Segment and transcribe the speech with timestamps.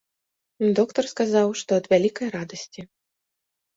[0.79, 2.81] Доктар сказаў, што ад вялікай радасці.